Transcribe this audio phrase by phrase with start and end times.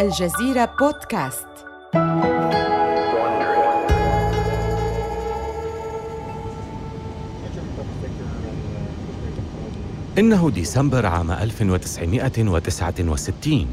[0.00, 1.46] الجزيرة بودكاست.
[10.18, 13.66] إنه ديسمبر عام 1969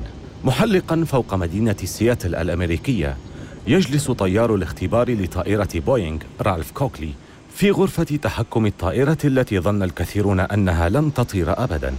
[0.44, 3.18] محلقا فوق مدينة سياتل الأمريكية
[3.68, 7.14] يجلس طيار الاختبار لطائرة بوينغ رالف كوكلي
[7.50, 11.94] في غرفة تحكم الطائرة التي ظن الكثيرون أنها لن تطير أبداً.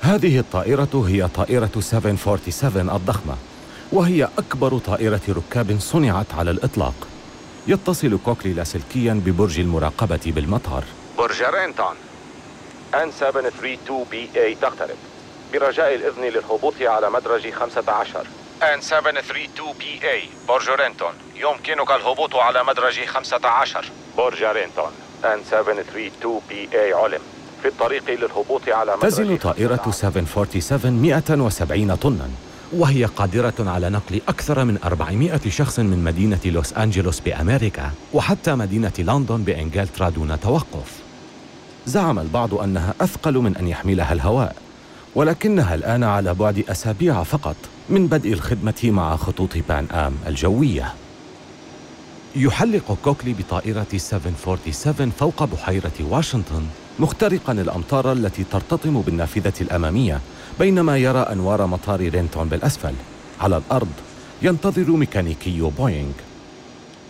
[0.00, 3.34] هذه الطائرة هي طائرة 747 الضخمة
[3.92, 6.94] وهي أكبر طائرة ركاب صنعت على الإطلاق.
[7.66, 10.84] يتصل كوكلي لاسلكيا ببرج المراقبة بالمطار.
[11.18, 11.94] برج رينتون
[12.94, 14.96] آن 732 بي اي تقترب.
[15.52, 18.26] برجاء الإذن للهبوط على مدرج 15
[18.74, 21.12] آن 732 بي اي برج رينتون.
[21.36, 23.84] يمكنك الهبوط على مدرج 15
[24.16, 24.92] برج رينتون
[25.24, 27.20] آن 732 بي اي علم.
[27.62, 32.28] في الطريق للهبوط على تزن طائرة 747 170 طناً
[32.72, 38.92] وهي قادرة على نقل أكثر من 400 شخص من مدينة لوس أنجلوس بأمريكا وحتى مدينة
[38.98, 40.92] لندن بإنجلترا دون توقف.
[41.86, 44.56] زعم البعض أنها أثقل من أن يحملها الهواء
[45.14, 47.56] ولكنها الآن على بعد أسابيع فقط
[47.88, 50.94] من بدء الخدمة مع خطوط بان آم الجوية.
[52.36, 56.66] يحلق كوكلي بطائرة 747 فوق بحيرة واشنطن
[56.98, 60.20] مخترقا الأمطار التي ترتطم بالنافذة الأمامية
[60.58, 62.94] بينما يرى أنوار مطار رينتون بالأسفل.
[63.40, 63.92] على الأرض
[64.42, 66.12] ينتظر ميكانيكي بوينغ.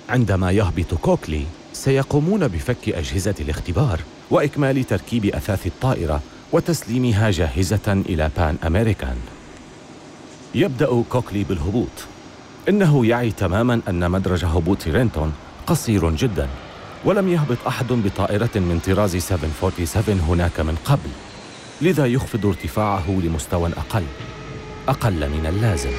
[0.09, 8.57] عندما يهبط كوكلي سيقومون بفك أجهزة الاختبار وإكمال تركيب أثاث الطائرة وتسليمها جاهزة إلى بان
[8.67, 9.17] أمريكان.
[10.55, 12.18] يبدأ كوكلي بالهبوط.
[12.69, 15.33] إنه يعي تماما أن مدرج هبوط رينتون
[15.67, 16.49] قصير جدا
[17.05, 21.11] ولم يهبط أحد بطائرة من طراز 747 هناك من قبل
[21.83, 24.05] لذا يخفض ارتفاعه لمستوى أقل
[24.89, 25.93] أقل من اللازم.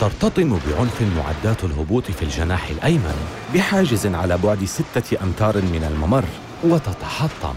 [0.00, 3.16] ترتطم بعنف معدات الهبوط في الجناح الأيمن
[3.54, 6.24] بحاجز على بعد ستة أمتار من الممر
[6.64, 7.54] وتتحطم.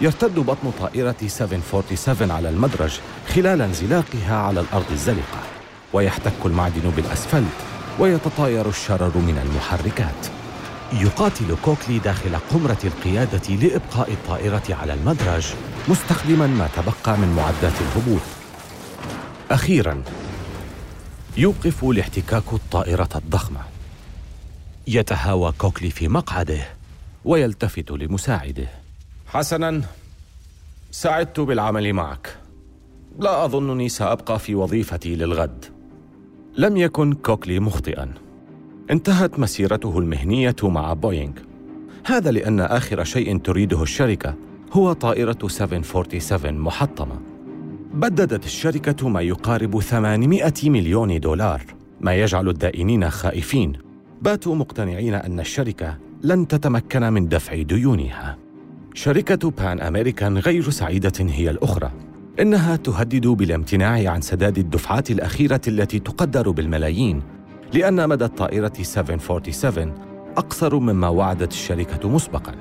[0.00, 5.40] يرتد بطن طائرة 747 على المدرج خلال انزلاقها على الأرض الزلقة.
[5.92, 7.54] ويحتك المعدن بالأسفلت
[7.98, 10.26] ويتطاير الشرر من المحركات.
[10.92, 15.46] يقاتل كوكلي داخل قمرة القيادة لإبقاء الطائرة على المدرج
[15.88, 18.22] مستخدما ما تبقى من معدات الهبوط.
[19.50, 20.02] أخيرا
[21.36, 23.60] يوقف الاحتكاك الطائرة الضخمة.
[24.86, 26.66] يتهاوى كوكلي في مقعده
[27.24, 28.83] ويلتفت لمساعده.
[29.34, 29.80] حسنا
[30.90, 32.38] سعدت بالعمل معك.
[33.18, 35.64] لا أظنني سأبقى في وظيفتي للغد.
[36.58, 38.14] لم يكن كوكلي مخطئا.
[38.90, 41.32] انتهت مسيرته المهنية مع بوينغ.
[42.06, 44.34] هذا لأن آخر شيء تريده الشركة
[44.72, 47.20] هو طائرة 747 محطمة.
[47.94, 51.62] بددت الشركة ما يقارب 800 مليون دولار
[52.00, 53.72] ما يجعل الدائنين خائفين.
[54.22, 58.43] باتوا مقتنعين أن الشركة لن تتمكن من دفع ديونها.
[58.96, 61.90] شركة بان أمريكان غير سعيدة هي الأخرى.
[62.40, 67.22] إنها تهدد بالامتناع عن سداد الدفعات الأخيرة التي تقدر بالملايين
[67.72, 69.92] لأن مدى الطائرة 747
[70.36, 72.52] أقصر مما وعدت الشركة مسبقاً.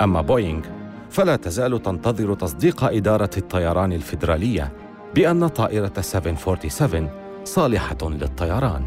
[0.00, 0.62] أما بوينغ
[1.10, 4.72] فلا تزال تنتظر تصديق إدارة الطيران الفيدرالية
[5.14, 7.08] بأن طائرة 747
[7.44, 8.82] صالحة للطيران.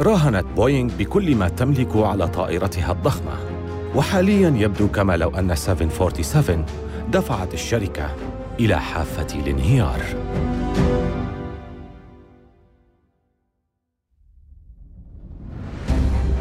[0.00, 3.55] راهنت بوينغ بكل ما تملك على طائرتها الضخمة.
[3.94, 6.64] وحاليا يبدو كما لو أن 747
[7.08, 8.10] دفعت الشركة
[8.60, 10.00] إلى حافة الانهيار.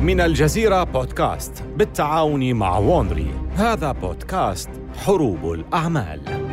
[0.02, 3.32] من الجزيرة بودكاست بالتعاون مع Wondery.
[3.56, 4.70] هذا بودكاست
[5.06, 6.45] حروب الأعمال.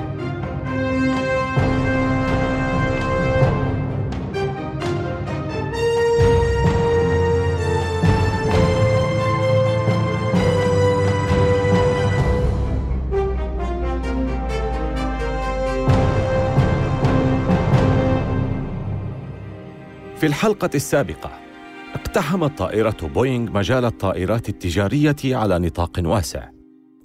[20.23, 21.31] في الحلقة السابقة
[21.95, 26.49] اقتحمت طائرة بوينغ مجال الطائرات التجارية على نطاق واسع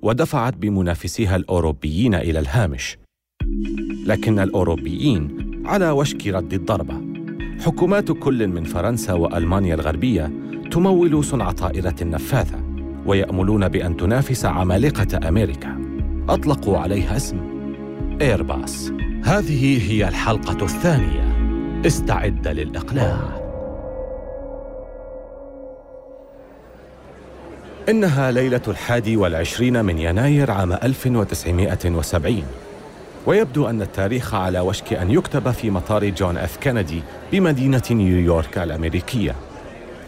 [0.02, 2.98] ودفعت بمنافسيها الأوروبيين إلى الهامش.
[4.06, 7.02] لكن الأوروبيين على وشك رد الضربة.
[7.66, 10.32] حكومات كل من فرنسا وألمانيا الغربية
[10.72, 12.64] تمول صنع طائرة نفاثة
[13.06, 15.82] ويأملون بأن تنافس عمالقة أمريكا.
[16.30, 17.40] أطلقوا عليها اسم
[18.22, 18.92] إيرباص
[19.24, 21.27] هذه هي الحلقة الثانية.
[21.86, 23.20] استعد للإقلاع.
[27.90, 32.44] إنها ليلة الحادي والعشرين من يناير عام 1970
[33.26, 37.02] ويبدو أن التاريخ على وشك أن يكتب في مطار جون اف كينيدي
[37.32, 39.36] بمدينة نيويورك الأمريكية.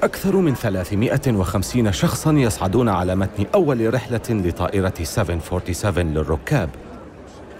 [0.03, 6.69] أكثر من 350 شخصاً يصعدون على متن أول رحلة لطائرة 747 للركاب.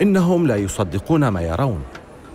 [0.01, 1.83] إنهم لا يصدقون ما يرون.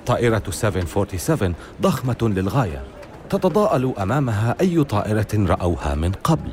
[0.06, 2.82] طائرة 747 ضخمة للغاية
[3.30, 6.50] تتضاءل أمامها أي طائرة رأوها من قبل.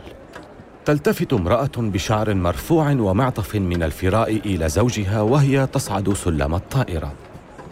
[0.86, 7.13] تلتفت امرأة بشعر مرفوع ومعطف من الفراء إلى زوجها وهي تصعد سلم الطائرة.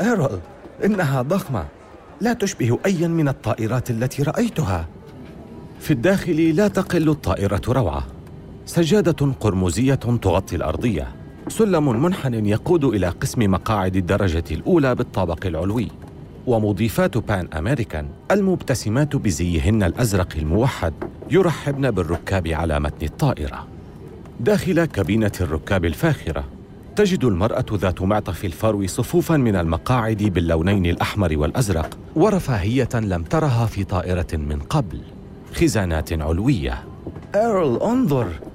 [0.02, 0.40] إيرل
[0.86, 1.66] إنها ضخمة.
[2.22, 4.88] لا تشبه أيا من الطائرات التي رأيتها.
[5.80, 8.04] في الداخل لا تقل الطائرة روعة.
[8.66, 11.19] سجادة قرمزية تغطي الأرضية.
[11.50, 15.88] سلم منحن يقود إلى قسم مقاعد الدرجة الأولى بالطابق العلوي
[16.48, 20.94] ومضيفات بان أمريكان المبتسمات بزيهن الأزرق الموحد
[21.31, 23.68] يرحبن بالركاب على متن الطائرة.
[24.40, 26.44] داخل كابينة الركاب الفاخرة
[26.96, 33.84] تجد المرأة ذات معطف الفرو صفوفا من المقاعد باللونين الأحمر والأزرق ورفاهية لم ترها في
[33.84, 35.00] طائرة من قبل
[35.54, 36.84] خزانات علوية.
[37.36, 38.49] إيرل انظر!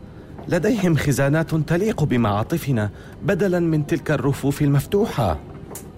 [0.49, 2.91] لديهم خزانات تليق بمعاطفنا
[3.23, 5.39] بدلا من تلك الرفوف المفتوحة.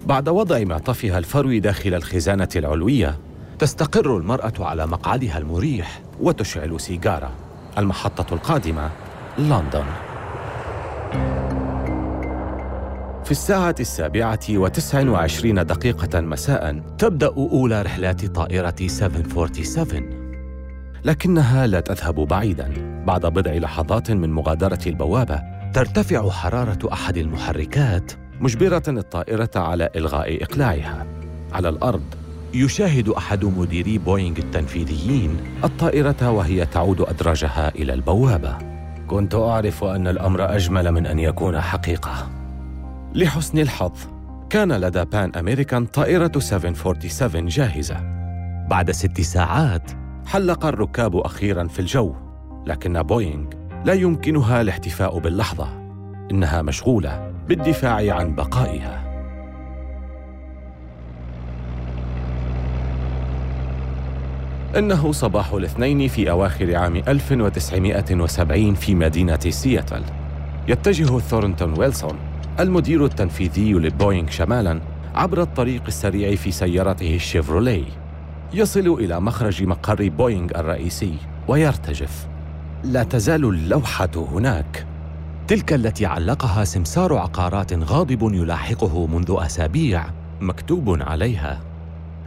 [0.06, 3.18] بعد وضع معطفها الفروي داخل الخزانة العلوية
[3.58, 7.30] تستقر المرأة على مقعدها المريح وتشعل سيجارة.
[7.78, 8.90] المحطة القادمة
[9.38, 9.84] لندن.
[13.24, 20.15] في الساعة السابعة وتسع وعشرين دقيقة مساء تبدأ أولى رحلات طائرة 747
[21.04, 22.72] لكنها لا تذهب بعيدا.
[23.06, 31.06] بعد بضع لحظات من مغادرة البوابة ترتفع حرارة أحد المحركات مجبرة الطائرة على إلغاء إقلاعها.
[31.52, 32.02] على الأرض
[32.54, 38.58] يشاهد أحد مديري بوينغ التنفيذيين الطائرة وهي تعود أدراجها إلى البوابة.
[39.06, 42.30] كنت أعرف أن الأمر أجمل من أن يكون حقيقة.
[43.14, 43.92] لحسن الحظ
[44.50, 47.96] كان لدى بان أمريكان طائرة 747 جاهزة.
[48.70, 49.90] بعد ست ساعات
[50.26, 52.14] حلق الركاب أخيرا في الجو
[52.66, 53.46] لكن بوينغ
[53.84, 55.68] لا يمكنها الاحتفاء باللحظة
[56.30, 59.06] إنها مشغولة بالدفاع عن بقائها.
[64.76, 70.02] إنه صباح الاثنين في أواخر عام 1970 في مدينة سياتل.
[70.68, 72.18] يتجه ثورنتون ويلسون
[72.60, 74.80] المدير التنفيذي لبوينغ شمالا
[75.14, 78.05] عبر الطريق السريع في سيارته الشيفروليه.
[78.56, 81.14] يصل إلى مخرج مقر بوينغ الرئيسي
[81.48, 82.28] ويرتجف.
[82.84, 84.86] لا تزال اللوحة هناك.
[85.48, 90.04] تلك التي علقها سمسار عقارات غاضب يلاحقه منذ أسابيع
[90.40, 91.60] مكتوب عليها.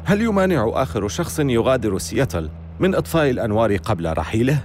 [0.05, 2.49] هل يمانع آخر شخص يغادر سياتل
[2.79, 4.61] من إطفاء الأنوار قبل رحيله؟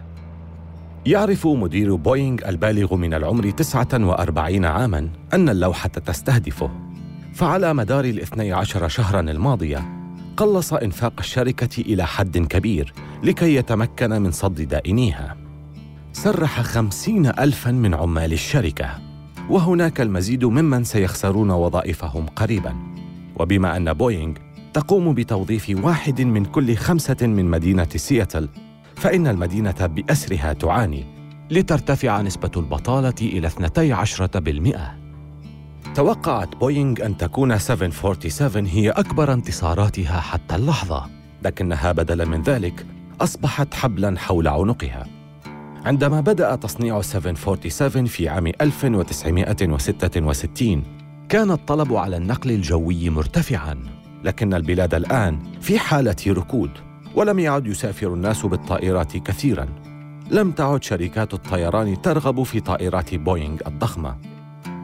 [1.06, 6.70] يعرف مدير بوينغ البالغ من العمر 49 عاماً أن اللوحة تستهدفه.
[7.34, 10.03] فعلى مدار الاثني عشر شهراً الماضية
[10.36, 12.92] قلص إنفاق الشركة إلى حد كبير
[13.22, 15.36] لكي يتمكن من صد دائنيها.
[16.12, 18.90] سرح خمسين ألفا من عمال الشركة
[19.50, 22.74] وهناك المزيد ممن سيخسرون وظائفهم قريبا.
[23.36, 24.34] وبما أن بوينغ
[24.72, 28.48] تقوم بتوظيف واحد من كل خمسة من مدينة سياتل
[28.96, 31.04] فإن المدينة بأسرها تعاني
[31.50, 35.03] لترتفع نسبة البطالة إلى 12%
[35.94, 41.06] توقعت بوينغ أن تكون 747 هي أكبر انتصاراتها حتى اللحظة
[41.42, 42.86] لكنها بدلا من ذلك
[43.20, 45.06] أصبحت حبلا حول عنقها.
[45.84, 50.82] عندما بدأ تصنيع 747 في عام 1966
[51.28, 53.78] كان الطلب على النقل الجوي مرتفعا
[54.24, 56.70] لكن البلاد الآن في حالة ركود
[57.14, 59.68] ولم يعد يسافر الناس بالطائرات كثيرا.
[60.30, 64.16] لم تعد شركات الطيران ترغب في طائرات بوينغ الضخمة.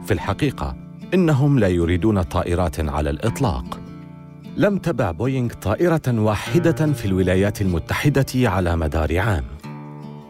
[0.05, 0.80] في الحقيقة
[1.13, 3.79] إنهم لا يريدون طائرات على الإطلاق.
[4.57, 9.43] لم تبع بوينغ طائرة واحدة في الولايات المتحدة على مدار عام.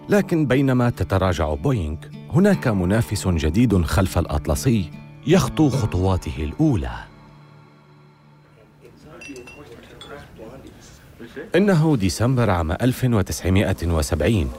[0.10, 1.98] لكن بينما تتراجع بوينغ
[2.34, 4.92] هناك منافس جديد خلف الأطلسي
[5.28, 6.96] يخطو خطواته الأولى.
[11.56, 14.52] إنه ديسمبر عام 1970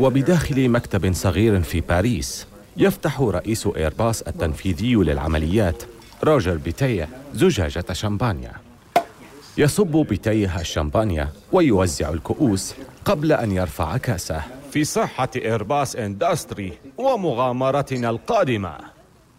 [0.00, 2.51] وبداخل مكتب صغير في باريس.
[2.76, 5.82] يفتح رئيس إيرباص التنفيذي للعمليات
[6.24, 8.52] روجر بيتيه زجاجة شمبانيا
[9.58, 12.74] يصب بيتيه الشمبانيا ويوزع الكؤوس
[13.04, 14.42] قبل أن يرفع كأسه.
[14.70, 18.74] في صحة إيرباص إندستري ومغامرتنا القادمة.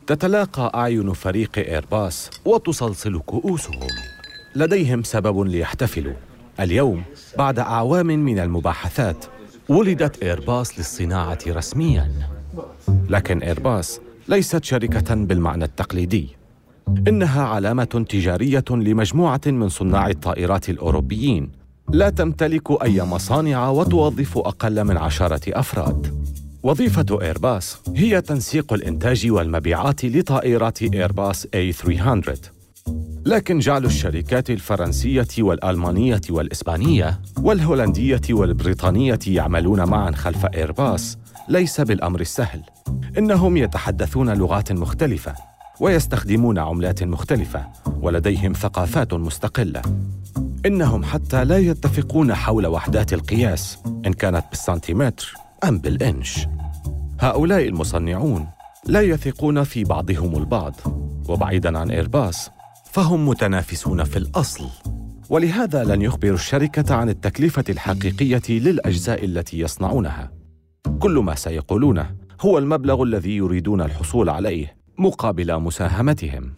[0.08, 3.88] تتلاقى أعين فريق إيرباص وتصلصل كؤوسهم.
[4.56, 6.14] لديهم سبب ليحتفلوا.
[6.60, 7.04] اليوم
[7.38, 9.26] بعد أعوام من المباحثات
[9.70, 12.33] ولدت إيرباص للصناعة رسمياً.
[13.10, 16.28] لكن إيرباص ليست شركة بالمعنى التقليدي.
[17.08, 21.50] إنها علامة تجارية لمجموعة من صناع الطائرات الأوروبيين.
[21.90, 26.24] لا تمتلك أي مصانع وتوظف أقل من عشرة أفراد.
[26.64, 32.38] وظيفة إيرباص هي تنسيق الإنتاج والمبيعات لطائرات إيرباص A300
[33.26, 42.64] لكن جعل الشركات الفرنسية والألمانية والإسبانية والهولندية والبريطانية يعملون معا خلف إيرباص ليس بالأمر السهل.
[43.18, 45.36] إنهم يتحدثون لغات مختلفة
[45.80, 47.68] ويستخدمون عملات مختلفة
[48.02, 49.82] ولديهم ثقافات مستقلة.
[50.66, 55.34] إنهم حتى لا يتفقون حول وحدات القياس إن كانت بالسنتيمتر
[55.64, 56.48] أم بالإنش.
[57.20, 58.48] هؤلاء المصنعون
[58.86, 60.76] لا يثقون في بعضهم البعض
[61.30, 62.50] وبعيدا عن إيرباص
[62.92, 64.66] فهم متنافسون في الأصل.
[65.30, 70.43] ولهذا لن يخبر الشركة عن التكلفة الحقيقية للأجزاء التي يصنعونها.
[71.00, 76.54] كل ما سيقولونه هو المبلغ الذي يريدون الحصول عليه مقابل مساهمتهم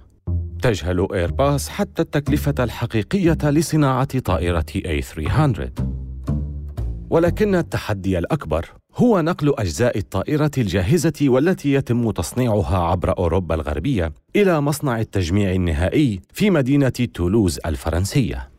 [0.62, 5.84] تجهل إيرباص حتى التكلفة الحقيقية لصناعة طائرة A300
[7.10, 8.66] ولكن التحدي الأكبر
[8.96, 16.22] هو نقل أجزاء الطائرة الجاهزة والتي يتم تصنيعها عبر أوروبا الغربية إلى مصنع التجميع النهائي
[16.34, 18.50] في مدينة تولوز الفرنسية.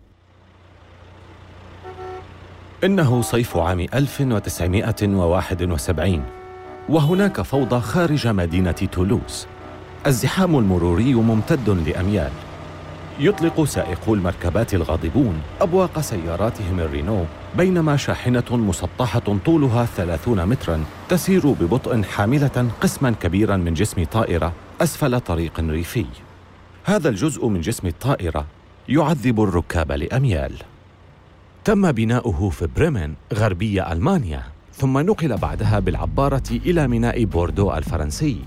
[2.84, 6.22] إنه صيف عام 1971
[6.88, 9.46] وهناك فوضى خارج مدينة تولوز.
[10.06, 12.30] الزحام المروري ممتد لأميال.
[13.20, 17.24] يطلق سائقو المركبات الغاضبون أبواق سياراتهم الرينو
[17.56, 25.20] بينما شاحنة مسطحة طولها ثلاثون مترا تسير ببطء حاملة قسما كبيرا من جسم طائرة أسفل
[25.20, 26.06] طريق ريفي.
[26.84, 28.46] هذا الجزء من جسم الطائرة
[28.88, 30.52] يعذب الركاب لأميال.
[31.66, 34.42] تم بناؤه في بريمن غربي ألمانيا.
[34.72, 38.38] ثم نقل بعدها بالعبارة إلى ميناء بوردو الفرنسي.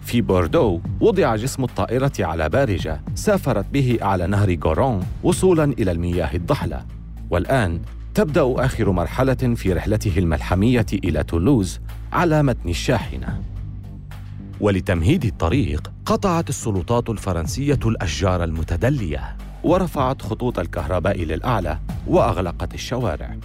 [0.00, 6.36] في بوردو وضع جسم الطائرة على بارجة سافرت به أعلى نهر غارون وصولا إلى المياه
[6.36, 6.86] الضحلة.
[7.30, 7.80] والآن
[8.14, 11.80] تبدأ آخر مرحلة في رحلته الملحمية إلى تولوز
[12.12, 13.42] على متن الشاحنة.
[14.60, 19.36] ولتمهيد الطريق قطعت السلطات الفرنسية الأشجار المتدلية.
[19.64, 23.36] ورفعت خطوط الكهرباء للأعلى وأغلقت الشوارع.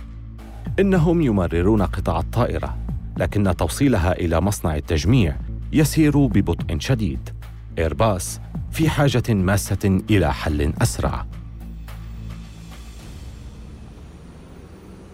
[0.79, 2.77] إنهم يمررون قطع الطائرة
[3.17, 5.35] لكن توصيلها إلى مصنع التجميع
[5.73, 7.29] يسير ببطء شديد.
[7.77, 8.39] إيرباص
[8.71, 11.25] في حاجة ماسة إلى حل أسرع.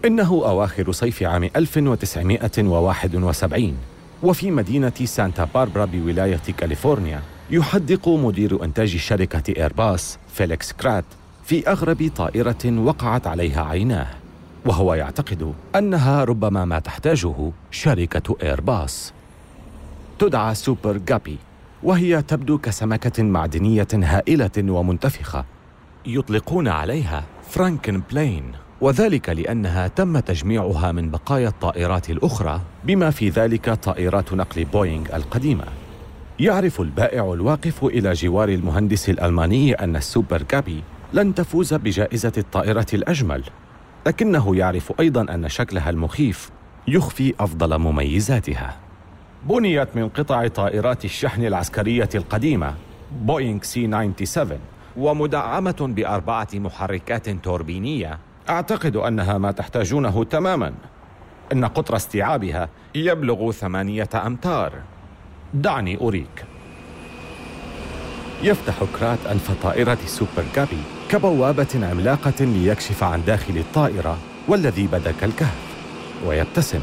[0.06, 3.78] إنه أواخر صيف عام 1971
[4.24, 7.22] وفي مدينة سانتا باربرا بولاية كاليفورنيا.
[7.50, 11.06] يحدق مدير إنتاج شركة إيرباص فيليكس كرات
[11.46, 14.08] في أغرب طائرة وقعت عليها عيناه
[14.66, 19.14] وهو يعتقد أنها ربما ما تحتاجه شركة إيرباص
[20.20, 21.38] تدعى Super Guppy
[21.84, 25.46] وهي تبدو كسمكة معدنية هائلة ومنتفخة
[26.06, 34.34] يطلقون عليها Frankenplane وذلك لأنها تم تجميعها من بقايا الطائرات الأخرى بما في ذلك طائرات
[34.34, 35.83] نقل بوينغ القديمة.
[36.40, 42.86] يعرف البائع الواقف إلى جوار المهندس الألماني أن ال Super Guppy لن تفوز بجائزة الطائرة
[42.94, 43.44] الأجمل
[44.08, 46.50] لكنه يعرف أيضا أن شكلها المخيف
[46.88, 48.78] يخفي أفضل مميزاتها.
[49.44, 52.74] بنيت من قطع طائرات الشحن العسكرية القديمة
[53.12, 54.60] بوينغ C 97
[54.98, 58.20] ومدعمة بأربعة محركات توربينية.
[58.50, 60.74] أعتقد أنها ما تحتاجونه تماما
[61.54, 64.74] إن قطر استيعابها يبلغ ثمانية أمتار.
[65.54, 66.46] دعني أريك.
[68.44, 70.78] يفتح كرات أنف طائرة Super Guppy
[71.10, 74.18] كبوابة عملاقة ليكشف عن داخل الطائرة
[74.48, 75.58] والذي بدا كالكهف.
[76.26, 76.80] ويبتسم.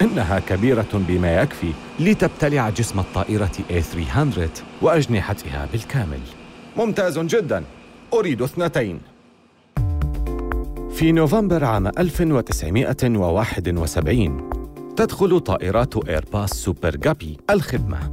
[0.00, 6.20] إنها كبيرة بما يكفي لتبتلع جسم الطائرة A300 وأجنحتها بالكامل.
[6.76, 7.64] ممتاز جدا.
[8.14, 9.00] أريد اثنتين.
[10.94, 14.63] في نوفمبر عام 1971
[14.96, 18.12] تدخل طائرات إيرباص سوبر جابي الخدمة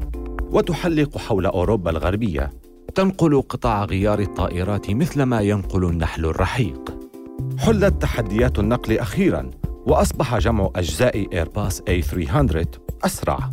[0.52, 2.52] وتحلق حول أوروبا الغربية.
[2.96, 6.98] تنقل قطع غيار الطائرات مثلما ينقل النحل الرحيق.
[7.58, 9.52] حلت تحديات النقل أخيراً
[9.86, 12.66] وأصبح جمع أجزاء إيرباص A300
[13.04, 13.50] أسرع.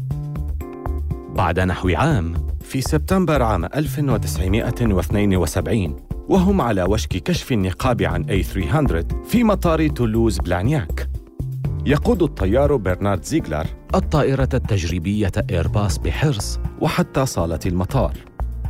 [1.35, 5.97] بعد نحو عام في سبتمبر عام 1972
[6.29, 11.18] وهم على وشك كشف النقاب عن A300 في مطار تولوز بلانياك.
[11.87, 18.13] يقود الطيار برنارد زيغلر الطائرة التجريبية إيرباص بحرص وحتى صالة المطار.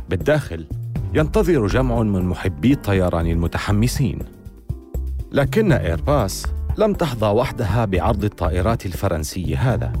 [0.09, 0.67] بالداخل
[1.13, 4.19] ينتظر جمع من محبي الطيران المتحمسين.
[5.31, 6.45] لكن إيرباص
[6.77, 9.93] لم تحظى وحدها بعرض الطائرات الفرنسي هذا.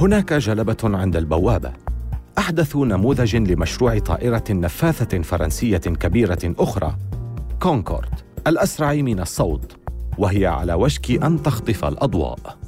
[0.00, 1.72] هناك جلبة عند البوابة.
[2.38, 6.96] أحدثه نموذج لمشروع طائرة نفاثة فرنسية كبيرة أخرى
[7.60, 8.14] كونكورد
[8.46, 9.81] الأسرع من الصوت.
[10.18, 12.58] وهي على وشك أن تخطف الأضواء.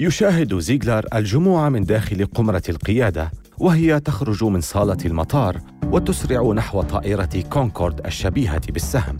[0.00, 7.44] يشاهد زيغلر الجموع من داخل قمرة القيادة وهي تخرج من صالة المطار وتسرع نحو طائرة
[7.50, 9.16] كونكورد الشبيهة بالسهم.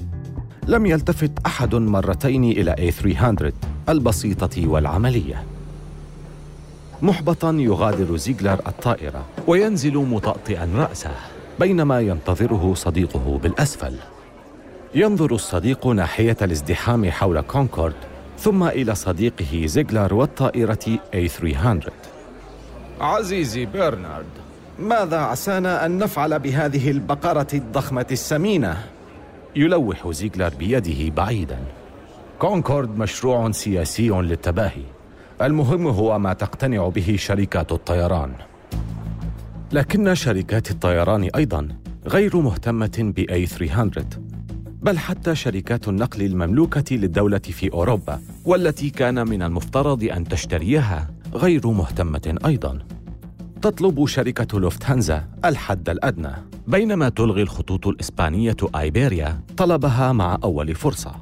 [0.69, 3.53] لم يلتفت أحد مرتين إلى A300
[3.89, 5.45] البسيطة والعملية.
[7.03, 11.15] محبطا يغادر زيغلر الطائرة وينزل مطأطئا رأسه
[11.61, 13.95] بينما ينتظره صديقه بالأسفل.
[14.95, 17.95] ينظر الصديق ناحية الازدحام حول كونكورد
[18.39, 21.91] ثم إلى صديقه زيغلر والطائرة A300
[23.01, 24.27] عزيزي برنارد
[24.79, 28.85] ماذا عسانا أن نفعل بهذه البقرة الضخمة السمينة؟
[29.57, 31.59] يلوح زيغلر بيده بعيدا.
[32.39, 34.85] كونكورد مشروع سياسي للتباهي.
[35.43, 38.33] المهم هو ما تقتنع به شركات الطيران.
[39.73, 41.69] لكن شركات الطيران أيضا
[42.07, 44.05] غير مهتمة ب A 300
[44.83, 51.67] بل حتى شركات النقل المملوكة للدولة في أوروبا والتي كان من المفترض أن تشتريها غير
[51.67, 52.79] مهتمة أيضا.
[53.63, 56.33] تطلب شركة لوفتهانزا الحد الأدنى.
[56.67, 61.15] بينما تلغي الخطوط الإسبانية أيبيريا طلبها مع أول فرصة.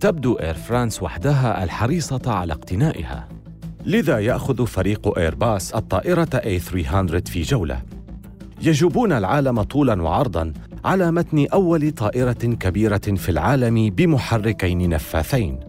[0.00, 3.28] تبدو إير فرانس وحدها الحريصة على اقتنائها.
[3.86, 7.82] لذا يأخذ فريق إيرباص الطائرة A300 في جولة.
[8.62, 10.52] يجوبون العالم طولا وعرضا
[10.84, 15.60] على متن أول طائرة كبيرة في العالم بمحركين نفاثين.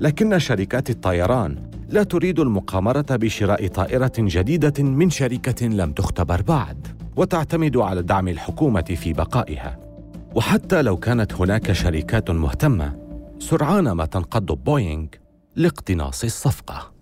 [0.00, 1.56] لكن شركات الطيران
[1.88, 8.96] لا تريد المقامرة بشراء طائرة جديدة من شركة لم تختبر بعد وتعتمد على دعم الحكومة
[9.02, 9.78] في بقائها.
[10.34, 12.96] وحتى لو كانت هناك شركات مهتمة
[13.38, 15.06] سرعان ما تنقض بوينغ
[15.56, 16.92] لاقتناص الصفقة.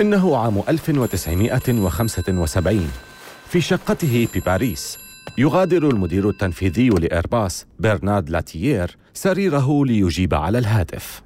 [0.00, 2.88] إنه عام 1975
[3.48, 4.98] في شقته بباريس
[5.38, 11.22] يغادر المدير التنفيذي لإيرباص برنارد لاتيير سريره ليجيب على الهاتف.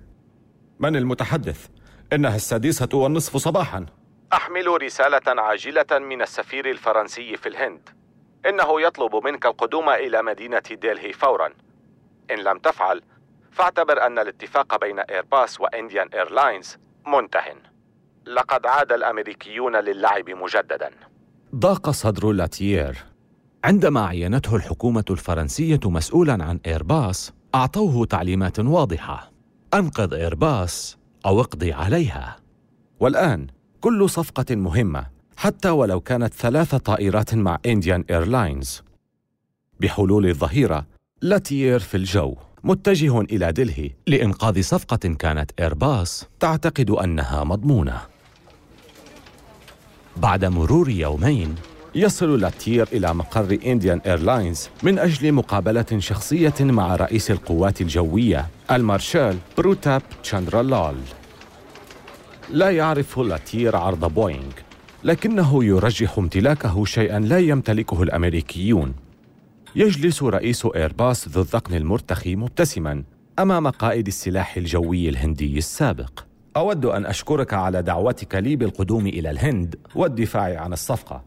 [0.80, 1.66] من المتحدث؟
[2.12, 3.86] إنها السادسة والنصف صباحا.
[4.32, 7.88] أحمل رسالة عاجلة من السفير الفرنسي في الهند.
[8.46, 11.48] إنه يطلب منك القدوم إلى مدينة ديلهي فورا.
[12.30, 13.02] إن لم تفعل
[13.52, 17.56] فاعتبر أن الاتفاق بين إيرباص وإنديان إيرلاينز منتهٍ.
[18.26, 20.90] لقد عاد الأمريكيون للعب مجددا.
[21.54, 23.04] ضاق صدر لاتيير.
[23.64, 29.32] عندما عينته الحكومة الفرنسية مسؤولا عن إيرباص أعطوه تعليمات واضحة.
[29.74, 32.36] أنقذ إيرباص أو اقضي عليها.
[33.00, 33.46] والآن
[33.80, 38.82] كل صفقة مهمة حتى ولو كانت ثلاث طائرات مع انديان ايرلاينز
[39.80, 40.86] بحلول الظهيرة
[41.22, 43.90] لاتيير في الجو متجه إلى دلهي.
[44.06, 48.11] لإنقاذ صفقة كانت إيرباص تعتقد أنها مضمونة.
[50.16, 51.54] بعد مرور يومين
[51.94, 59.36] يصل لاتيير إلى مقر إنديان إيرلاينز من أجل مقابلة شخصية مع رئيس القوات الجوية المارشال
[59.58, 60.96] بروتاب تشاندرا لال.
[62.50, 64.52] لا يعرف لاتير عرض بوينغ
[65.04, 68.94] لكنه يرجح امتلاكه شيئا لا يمتلكه الأمريكيون.
[69.76, 73.02] يجلس رئيس إيرباص ذو الذقن المرتخي مبتسما
[73.38, 76.31] أمام قائد السلاح الجوي الهندي السابق.
[76.56, 81.24] أود أن أشكرك على دعوتك لي بالقدوم إلى الهند والدفاع عن الصفقة.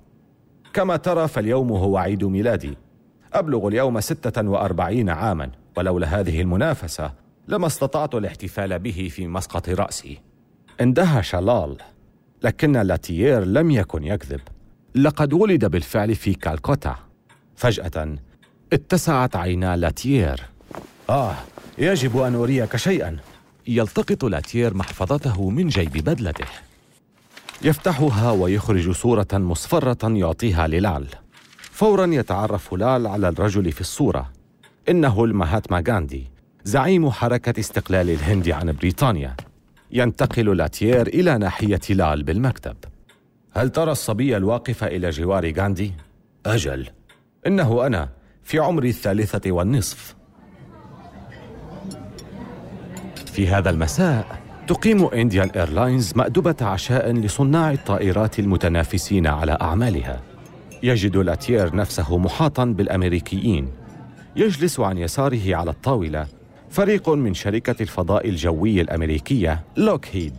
[0.73, 2.77] كما ترى فاليوم هو عيد ميلادي.
[3.33, 7.13] أبلغ اليوم ستة وأربعين عاما ولولا هذه المنافسة
[7.47, 10.21] لما استطعت الاحتفال به في مسقط رأسي.
[10.81, 11.77] اندهش لال
[12.43, 14.41] لكن لاتيير لم يكن يكذب.
[14.95, 16.95] لقد ولد بالفعل في كالكوتا.
[17.55, 18.15] فجأة
[18.73, 20.41] اتسعت عينا لاتيير.
[21.09, 21.35] آه
[21.77, 23.17] يجب أن أريك شيئا.
[23.67, 26.45] يلتقط لاتيير محفظته من جيب بدلته.
[27.61, 31.07] يفتحها ويخرج صورة مصفرة يعطيها للال
[31.71, 34.31] فورا يتعرف لال على الرجل في الصورة.
[34.89, 36.27] إنه المهاتما غاندي
[36.63, 39.35] زعيم حركة استقلال الهند عن بريطانيا.
[39.91, 42.75] ينتقل لاتيير إلى ناحية لال بالمكتب.
[43.51, 45.93] هل ترى الصبي الواقف إلى جوار غاندي؟
[46.45, 46.87] أجل.
[47.47, 48.09] إنه أنا
[48.43, 50.15] في عمر الثالثة والنصف.
[53.35, 60.21] في هذا المساء تقيم إنديان إيرلاينز مأدبة عشاء لصناع الطائرات المتنافسين على أعمالها.
[60.83, 63.67] يجد لاتيير نفسه محاطا بالأمريكيين.
[64.35, 66.27] يجلس عن يساره على الطاولة
[66.69, 70.33] فريق من شركة الفضاء الجوي الأمريكية لوكهيد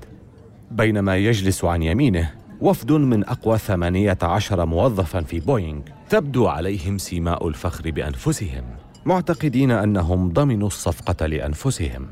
[0.70, 2.30] بينما يجلس عن يمينه
[2.60, 5.80] وفد من أقوى ثمانية عشر موظفا في بوينغ
[6.10, 8.64] تبدو عليهم سيماء الفخر بأنفسهم
[9.06, 12.06] معتقدين أنهم ضمنوا الصفقة لأنفسهم.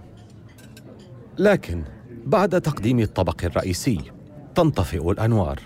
[1.39, 1.83] لكن
[2.27, 3.99] بعد تقديم الطبق الرئيسي
[4.55, 5.59] تنطفئ الأنوار.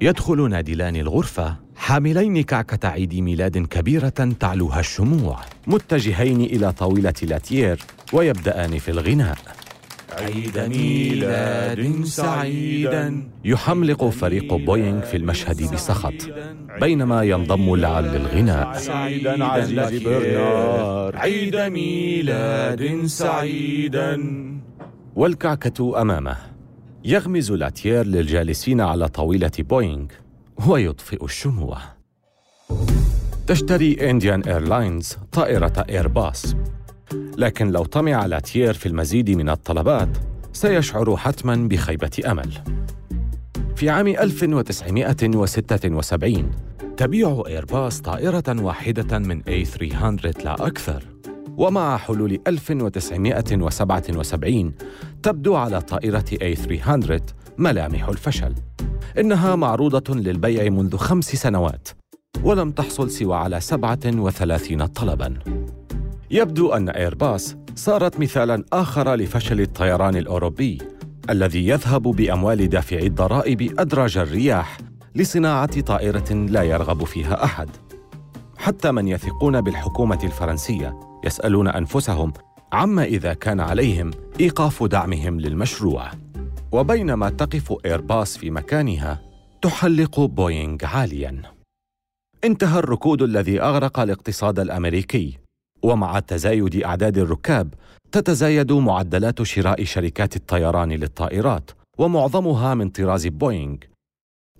[0.00, 4.08] يدخل نادلان الغرفة حاملين كعكة عيد ميلاد كبيرة
[4.40, 5.40] تعلوها الشموع.
[5.66, 7.78] متجهين إلى طاولة لاتيير
[8.12, 9.38] ويبدأان في الغناء.
[10.18, 13.28] عيد ميلاد سعيدا.
[13.44, 16.14] يحملق فريق بوينغ في المشهد بسخط
[16.80, 21.16] بينما ينضم لعل للغناء سعيدا عزيزي برنار.
[21.16, 24.49] عيد ميلاد سعيدا.
[25.20, 26.36] والكعكة أمامه.
[27.04, 30.06] يغمز لاتيير للجالسين على طاولة بوينغ
[30.66, 31.78] ويطفئ الشموع.
[33.46, 36.56] تشتري إنديان إيرلاينز طائرة إيرباص.
[37.36, 40.18] لكن لو طمع لاتيير في المزيد من الطلبات
[40.52, 42.52] سيشعر حتما بخيبة أمل.
[43.76, 46.50] في عام 1976
[46.96, 51.09] تبيع إيرباص طائرة واحدة من A300 لا أكثر.
[51.60, 54.74] ومع حلول 1977
[55.22, 57.20] تبدو على طائرة A300
[57.58, 58.54] ملامح الفشل.
[59.18, 61.88] إنها معروضة للبيع منذ خمس سنوات
[62.44, 65.34] ولم تحصل سوى على 37 طلباً.
[66.30, 70.78] يبدو أن إيرباص صارت مثالاً آخر لفشل الطيران الأوروبي
[71.30, 74.78] الذي يذهب بأموال دافعي الضرائب أدراج الرياح
[75.14, 77.68] لصناعة طائرة لا يرغب فيها أحد.
[78.58, 82.32] حتى من يثقون بالحكومة الفرنسية يسألون أنفسهم
[82.72, 86.10] عما إذا كان عليهم إيقاف دعمهم للمشروع.
[86.72, 89.22] وبينما تقف إيرباص في مكانها
[89.62, 91.42] تحلق بوينغ عالياً.
[92.44, 95.38] انتهى الركود الذي أغرق الاقتصاد الأمريكي.
[95.82, 97.74] ومع تزايد أعداد الركاب
[98.12, 103.76] تتزايد معدلات شراء شركات الطيران للطائرات ومعظمها من طراز بوينغ.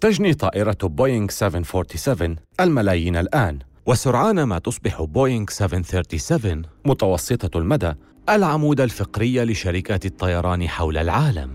[0.00, 3.58] تجني طائرة بوينغ 747 الملايين الآن.
[3.90, 7.92] وسرعان ما تصبح بوينغ 737 متوسطة المدى
[8.28, 11.50] العمود الفقري لشركات الطيران حول العالم.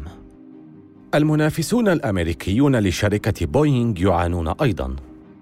[1.16, 4.96] المنافسون الأمريكيون لشركة بوينغ يعانون أيضاً.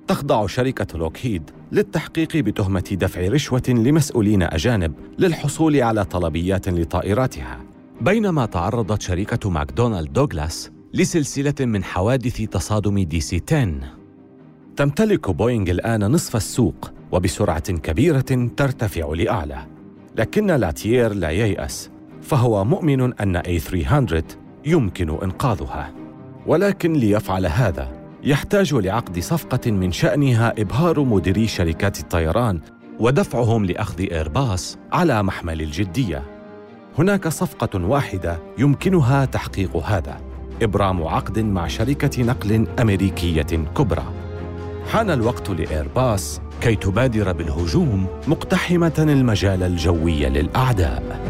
[0.08, 7.60] تخضع شركة لوكهيد للتحقيق بتهمة دفع رشوة لمسؤولين أجانب للحصول على طلبيات لطائراتها.
[8.02, 14.03] بينما تعرضت شركة ماكدونالد دوغلاس لسلسلة من حوادث تصادم دي سي 10
[14.76, 19.58] تمتلك بوينغ الآن نصف السوق وبسرعة كبيرة ترتفع لأعلى
[20.16, 21.90] لكن لاتيير لا ييأس
[22.22, 24.24] فهو مؤمن أن A300
[24.66, 25.94] يمكن إنقاذها
[26.48, 32.60] ولكن ليفعل هذا يحتاج لعقد صفقة من شأنها إبهار مديري شركات الطيران
[33.00, 36.24] ودفعهم لأخذ إيرباص على محمل الجدية.
[36.98, 40.22] هناك صفقة واحدة يمكنها تحقيق هذا،
[40.62, 44.23] إبرام عقد مع شركة نقل أمريكية كبرى.
[44.92, 51.24] حان الوقت لإيرباص كي تبادر بالهجوم مقتحمة المجال الجوي للأعداء.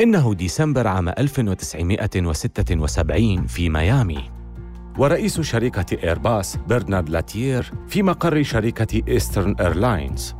[0.00, 4.41] إنه ديسمبر عام 1976 في ميامي
[4.98, 10.34] ورئيس شركة إيرباص برنارد لاتيير في مقر شركة إيسترن إيرلاينز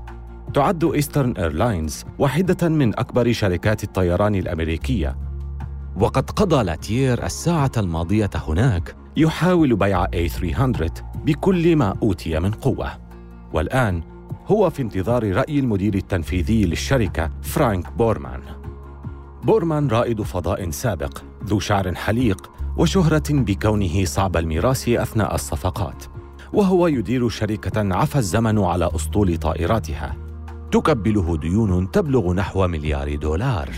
[0.54, 5.16] تعد إيسترن إيرلاينز واحدة من أكبر شركات الطيران الأمريكية.
[5.96, 10.90] وقد قضى لاتيير الساعة الماضية هناك يحاول بيع A300
[11.24, 12.90] بكل ما أوتي من قوة.
[13.52, 14.02] والآن
[14.46, 18.40] هو في انتظار رأي المدير التنفيذي للشركة فرانك بورمان
[19.42, 26.04] بورمان رائد فضاء سابق ذو شعر حليق وشهرة بكونه صعب الميراث أثناء الصفقات
[26.52, 30.16] وهو يدير شركة عفى الزمن على أسطول طائراتها.
[30.72, 33.68] تكبله ديون تبلغ نحو مليار دولار.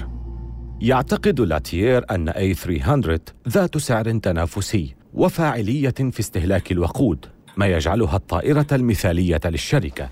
[0.81, 7.27] يعتقد لاتيير أن A300 ذات سعر تنافسي وفاعلية في استهلاك الوقود
[7.57, 10.09] ما يجعلها الطائرة المثالية للشركة.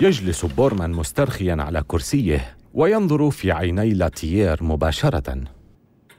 [0.00, 5.44] يجلس بورمان مسترخيا على كرسيه وينظر في عيني لاتيير مباشرة.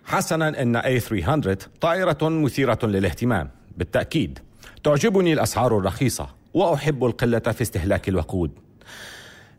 [0.05, 4.39] حسنا إن A300 طائرة مثيرة للاهتمام بالتأكيد
[4.83, 8.51] تعجبني الأسعار الرخيصة وأحب القلة في استهلاك الوقود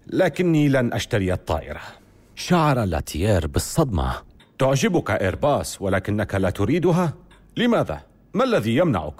[0.07, 1.81] لكني لن أشتري الطائرة
[2.37, 4.13] شعر لاتيير بالصدمة
[4.59, 7.15] تعجبك إيرباص ولكنك لا تريدها؟
[7.57, 8.01] لماذا؟
[8.35, 9.15] ما الذي يمنعك؟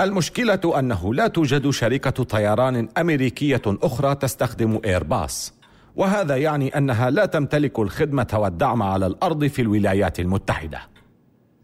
[0.00, 5.54] المشكلة أنه لا توجد شركة طيران أمريكية أخرى تستخدم إيرباص
[5.96, 10.80] وهذا يعني أنها لا تمتلك الخدمة والدعم على الأرض في الولايات المتحدة.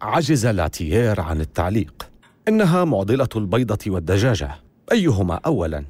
[0.03, 2.11] عجز لاتيير عن التعليق.
[2.49, 4.51] إنها معضلة البيضة والدجاجة.
[4.93, 5.85] أيهما اولا؟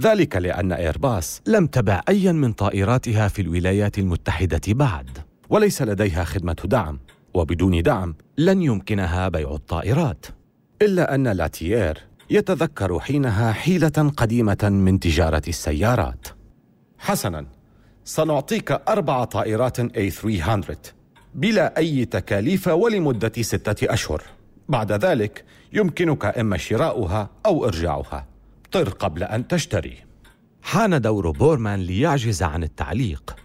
[0.00, 5.18] ذلك لأن إيرباص لم تبع ايا من طائراتها في الولايات المتحدة بعد.
[5.50, 6.98] وليس لديها خدمة دعم.
[7.34, 10.26] وبدون دعم لن يمكنها بيع الطائرات.
[10.82, 11.98] إلا أن لاتيير
[12.30, 16.26] يتذكر حينها حيلة قديمة من تجارة السيارات.
[16.98, 17.46] حسنا.
[18.04, 20.74] سنعطيك أربع طائرات A300
[21.34, 24.22] بلا أي تكاليف ولمدة ستة أشهر.
[24.68, 28.26] بعد ذلك يمكنك إما شراؤها أو إرجاعها.
[28.72, 29.96] طر قبل أن تشتري.
[30.62, 33.36] حان دور بورمان ليعجز عن التعليق.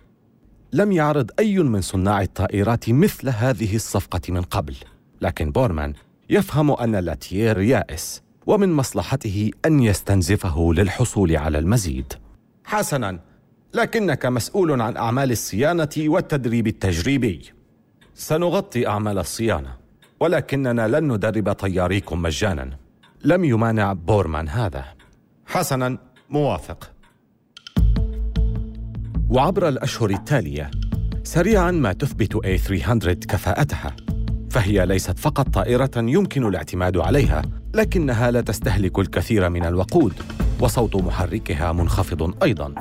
[0.73, 4.75] لم يعرض أي من صناع الطائرات مثل هذه الصفقة من قبل.
[5.21, 5.93] لكن بورمان
[6.29, 12.13] يفهم أن لاتيير يائس ومن مصلحته أن يستنزفه للحصول على المزيد.
[12.65, 13.28] حسنا.
[13.73, 17.41] لكنك مسؤول عن أعمال الصيانة والتدريب التجريبي.
[18.13, 19.73] سنغطي أعمال الصيانة
[20.19, 22.69] ولكننا لن ندرب طياريكم مجانا.
[23.23, 24.85] لم يمانع بورمان هذا.
[25.45, 25.97] حسنا
[26.29, 26.91] موافق.
[29.29, 30.71] وعبر الأشهر التالية
[31.23, 33.95] سريعا ما تثبت A300 كفاءتها
[34.49, 37.41] فهي ليست فقط طائرة يمكن الاعتماد عليها
[37.73, 40.13] لكنها لا تستهلك الكثير من الوقود
[40.59, 42.75] وصوت محركها منخفض أيضا.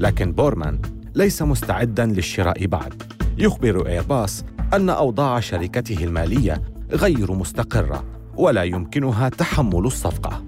[0.00, 0.80] لكن بورمان
[1.14, 3.02] ليس مستعدا للشراء بعد
[3.38, 8.04] يخبر إيرباص أن أوضاع شركته المالية غير مستقرة
[8.36, 10.44] ولا يمكنها تحمل الصفقة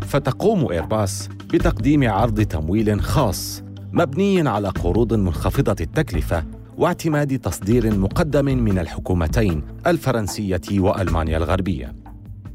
[0.00, 6.44] فتقوم إيرباص بتقديم عرض تمويل خاص مبني على قروض منخفضة التكلفة
[6.78, 11.99] واعتماد تصدير مقدم من الحكومتين الفرنسية وألمانيا الغربية.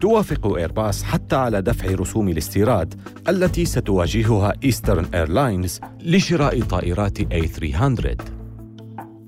[0.02, 2.94] توافق إيرباص حتى على دفع رسوم الاستيراد
[3.30, 8.16] التي ستواجهها إيسترن إيرلاينز لشراء طائرات A300.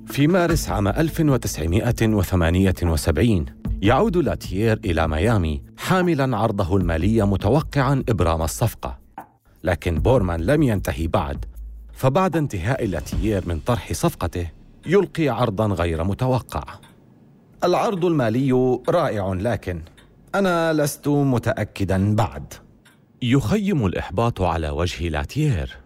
[0.08, 3.46] في مارس عام 1978
[3.82, 9.00] يعود لاتيير إلى ميامي حاملا عرضه المالي متوقعا إبرام الصفقة.
[9.64, 11.46] لكن بورمان لم ينتهي بعد
[11.94, 14.50] فبعد انتهاء لاتيير من طرح صفقته
[14.86, 16.64] يلقي عرضا غير متوقع
[17.64, 19.82] العرض المالي رائع لكن
[20.38, 22.54] أنا لست متاكدا بعد.
[23.22, 25.78] يخيم الإحباط على وجه لاتيير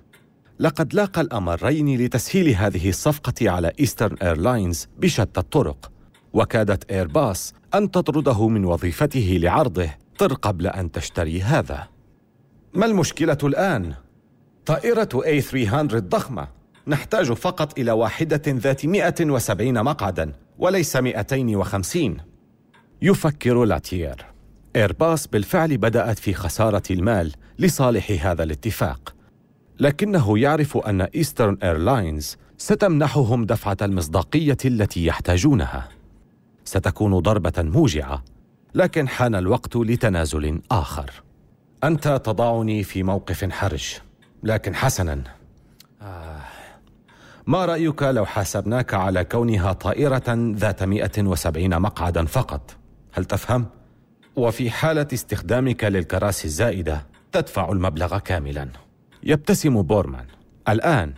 [0.60, 5.92] لقد لاقى الأمرين لتسهيل هذه الصفقة على ايسترن ايرلاينز بشتى الطرق
[6.34, 11.88] وكادت ايرباص أن تطرده من وظيفته لعرضه طر قبل أن تشتري هذا.
[12.74, 13.94] ما المشكلة الآن؟
[14.66, 16.48] طائرة A300 ضخمة.
[16.88, 22.18] نحتاج فقط إلى واحدة ذات 170 مقعدا وليس 250
[23.02, 24.31] يفكر لاتيير
[24.76, 29.16] إيرباص بالفعل بدأت في خسارة المال لصالح هذا الاتفاق.
[29.80, 35.90] لكنه يعرف أن إيسترن إيرلاينز ستمنحهم دفعة المصداقية التي يحتاجونها.
[36.66, 38.24] ستكون ضربة موجعة
[38.76, 41.12] لكن حان الوقت لتنازل آخر.
[41.84, 43.94] أنت تضعني في موقف حرج
[44.44, 45.24] لكن حسنا.
[46.02, 46.42] آه.
[47.48, 52.76] ما رأيك لو حاسبناك على كونها طائرة ذات 170 مقعدا فقط؟
[53.14, 53.66] هل تفهم؟
[54.36, 58.68] وفي حالة استخدامك للكراسي الزائدة تدفع المبلغ كاملا.
[59.24, 60.26] يبتسم بورمان.
[60.70, 61.14] الآن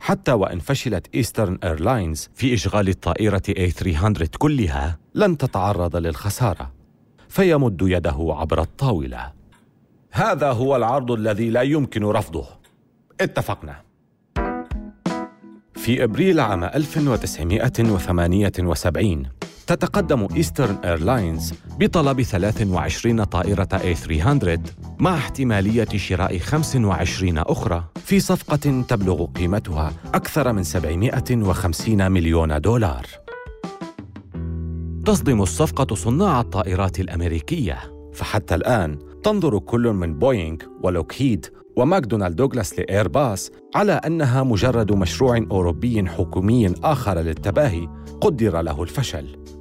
[0.00, 6.72] حتى وإن فشلت إيسترن إيرلاينز في إشغال الطائرة A300 كلها لن تتعرض للخسارة.
[7.28, 9.32] فيمد يده عبر الطاولة.
[10.10, 12.46] هذا هو العرض الذي لا يمكن رفضه.
[13.20, 13.82] اتفقنا.
[15.74, 19.26] في إبريل عام 1978
[19.70, 24.60] تتقدم إيسترن إيرلاينز بطلب 23 طائرة A300
[24.98, 27.84] مع احتمالية شراء 25 أخرى.
[28.04, 33.06] في صفقة تبلغ قيمتها أكثر من 750 مليون دولار.
[35.06, 37.78] تصدم الصفقة صناع الطائرات الأمريكية،
[38.12, 46.08] فحتى الآن تنظر كل من بوينغ ولوكهيد وماكدونالد دوغلاس لإيرباص على أنها مجرد مشروع أوروبي
[46.08, 47.88] حكومي آخر للتباهي
[48.20, 49.59] قدر له الفشل.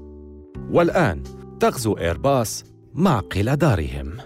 [0.72, 1.24] والآن
[1.60, 4.18] تغزو إيرباص معقل دارهم.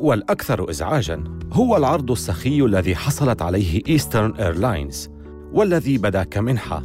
[0.00, 5.10] والأكثر إزعاجاً هو العرض السخي الذي حصلت عليه إيسترن إيرلاينز
[5.52, 6.82] والذي بدا كمنحة.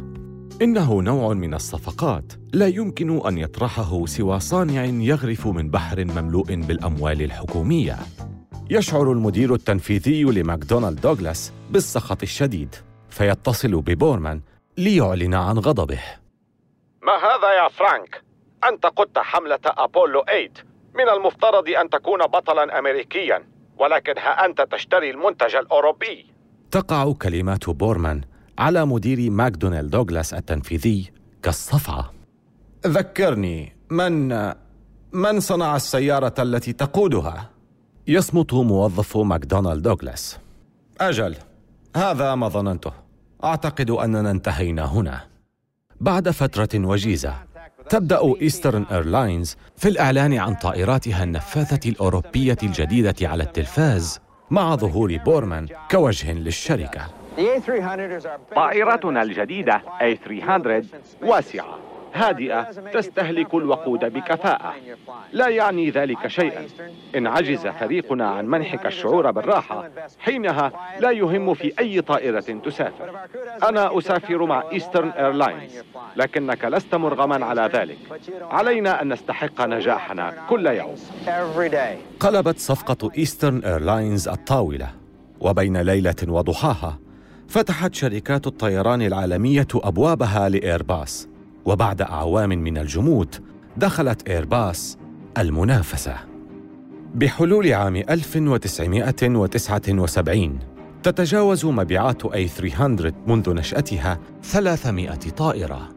[0.62, 7.22] إنه نوع من الصفقات لا يمكن أن يطرحه سوى صانع يغرف من بحر مملوء بالأموال
[7.22, 7.96] الحكومية.
[8.70, 12.74] يشعر المدير التنفيذي لماكدونالد دوغلاس بالسخط الشديد
[13.10, 14.40] فيتصل ببورمان
[14.78, 16.00] ليعلن عن غضبه.
[17.02, 18.23] ما هذا يا فرانك؟
[18.68, 20.48] أنت قدت حملة أبولو 8
[20.94, 23.44] من المفترض أن تكون بطلا أمريكيا
[23.78, 26.26] ولكن ها أنت تشتري المنتج الأوروبي.
[26.70, 28.20] تقع كلمات بورمان
[28.58, 32.12] على مدير ماكدونالد دوغلاس التنفيذي كالصفعة.
[32.86, 34.28] ذكرني من
[35.12, 37.50] من صنع السيارة التي تقودها؟
[38.06, 40.38] يصمت موظف ماكدونالد دوغلاس.
[41.00, 41.36] أجل
[41.96, 42.92] هذا ما ظننته.
[43.44, 45.20] أعتقد أننا انتهينا هنا.
[46.00, 47.34] بعد فترة وجيزة
[47.90, 54.20] تبدأ إيسترن إيرلاينز في الإعلان عن طائراتها النفاثة الأوروبية الجديدة على التلفاز
[54.50, 57.00] مع ظهور بورمان كوجه للشركة.
[58.54, 60.84] طائرتنا الجديدة A300
[61.22, 61.78] واسعة.
[62.14, 64.74] هادئة تستهلك الوقود بكفاءة.
[65.32, 66.66] لا يعني ذلك شيئا.
[67.16, 73.10] إن عجز فريقنا عن منحك الشعور بالراحة حينها لا يهم في أي طائرة تسافر.
[73.68, 75.72] أنا أسافر مع إيسترن إيرلاينز
[76.16, 77.98] لكنك لست مرغما على ذلك.
[78.50, 80.94] علينا أن نستحق نجاحنا كل يوم.
[82.20, 84.88] قلبت صفقة إيسترن إيرلاينز الطاولة
[85.40, 86.98] وبين ليلة وضحاها
[87.48, 91.28] فتحت شركات الطيران العالمية أبوابها لإيرباص
[91.64, 93.34] وبعد أعوام من الجمود
[93.76, 94.98] دخلت إيرباص
[95.38, 96.16] المنافسة.
[97.14, 100.58] بحلول عام 1979
[101.02, 105.88] تتجاوز مبيعات A300 منذ نشأتها 300 طائرة.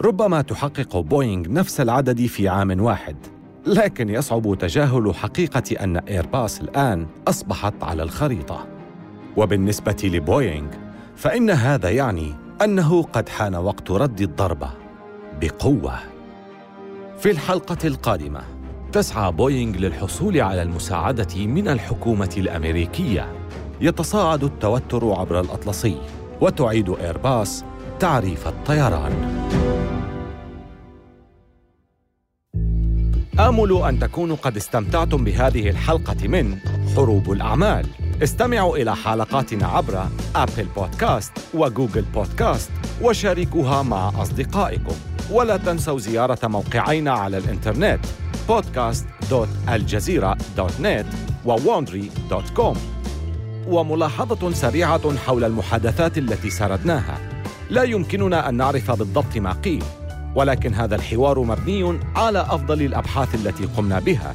[0.00, 3.16] ربما تحقق بوينغ نفس العدد في عام واحد
[3.66, 8.66] لكن يصعب تجاهل حقيقة أن إيرباص الآن أصبحت على الخريطة.
[9.36, 10.68] وبالنسبة لبوينغ
[11.16, 12.34] فإن هذا يعني
[12.64, 14.85] أنه قد حان وقت رد الضربة.
[15.40, 15.98] بقوة.
[17.18, 18.40] في الحلقة القادمة
[18.92, 23.32] تسعى بوينغ للحصول على المساعدة من الحكومة الأمريكية.
[23.80, 26.00] يتصاعد التوتر عبر الأطلسي
[26.40, 27.64] وتعيد إيرباص
[28.00, 29.12] تعريف الطيران.
[33.40, 36.58] آمل أن تكونوا قد استمتعتم بهذه الحلقة من
[36.96, 37.86] حروب الأعمال.
[38.22, 42.70] استمعوا إلى حلقاتنا عبر أبل بودكاست وجوجل بودكاست
[43.02, 44.94] وشاركوها مع أصدقائكم.
[45.30, 48.00] ولا تنسوا زيارة موقعينا على الإنترنت
[48.48, 51.06] podcast.aljazeera.net
[51.46, 52.76] وwandry.com
[53.68, 57.18] وملاحظة سريعة حول المحادثات التي سردناها.
[57.70, 59.82] لا يمكننا أن نعرف بالضبط ما قيل
[60.34, 64.34] ولكن هذا الحوار مبني على أفضل الأبحاث التي قمنا بها.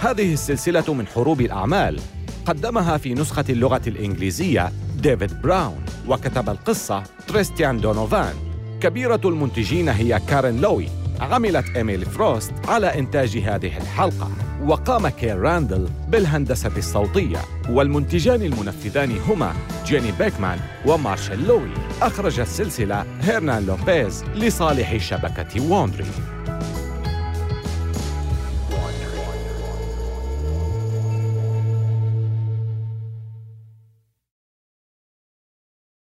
[0.00, 2.00] هذه السلسلة من حروب الأعمال.
[2.46, 8.34] قدمها في نسخة اللغة الإنجليزية ديفيد براون وكتب القصة تريستان دونوفان.
[8.80, 10.88] كبيرة المنتجين هي كارين لوي.
[11.20, 14.30] عملت إيميلي فروست على إنتاج هذه الحلقة.
[14.66, 17.38] وقام كايل راندل بالهندسة الصوتية.
[17.70, 19.52] والمنتجان المنفذان هما
[19.86, 21.70] جيني بيكمان ومارشال لوي.
[22.02, 26.04] أخرج السلسلة هيرنان لوبيز لصالح شبكة ووندري